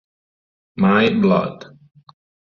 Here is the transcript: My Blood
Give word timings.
My 0.77 1.13
Blood 1.13 1.77